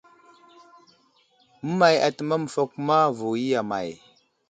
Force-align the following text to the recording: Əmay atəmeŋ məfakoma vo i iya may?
Əmay 1.65 1.95
atəmeŋ 2.07 2.39
məfakoma 2.43 2.97
vo 3.17 3.29
i 3.35 3.39
iya 3.45 3.61
may? 3.69 3.89